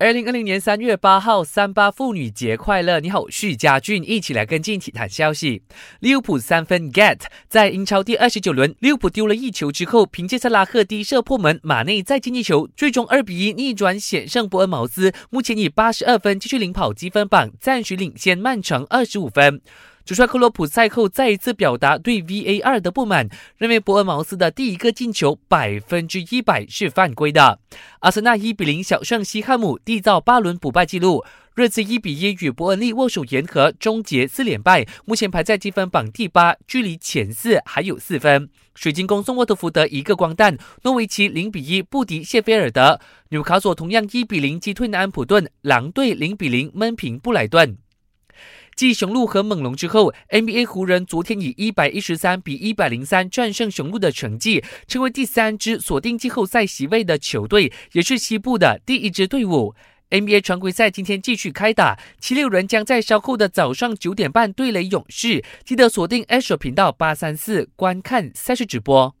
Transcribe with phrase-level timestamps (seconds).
[0.00, 3.00] 二零二零年三月八号，三八妇女节快乐！
[3.00, 5.62] 你好，许家俊，一起来跟进体坛消息。
[5.98, 19.60] 利物浦三分 get，在英超第二十九轮，利物浦丢了一球之后，凭借萨拉赫低射破门，马内再进一球，最终二比一逆转险胜伯恩茅斯，目前以八十二分继续领跑积分榜，暂时领先曼城二十五分。
[20.08, 23.28] 主帅克洛普赛后再一次表达对 VAR 的不满，
[23.58, 27.60] 认为伯恩茅斯的第一个进球百分之一百是犯规的。
[27.98, 31.22] 阿森纳一比零小胜西汉姆，缔造八轮不败纪录。
[31.54, 38.48] 热刺一比一与伯恩利握手言和，终结四连败，目前排在积分榜第八，距离前四还有四分。
[38.74, 47.76] 水晶宫送沃特福德一个光蛋，诺维奇零比一不敌谢菲尔德，纽卡索同样一比零击退南安普顿，狼队零比零闷平布莱顿。
[48.78, 59.74] 继雄鹿和猛龙之后，NBA 湖人昨天以一百一十三比一百零三战胜雄鹿的成绩，成为第三支锁定季后赛席位的球队，也是西部的第一支队伍。
[60.10, 69.12] NBA 常规赛今天继续开打，七六人将在稍后的早上九点半对垒勇士，记得锁定 a s h 频道八三四观看赛事直播。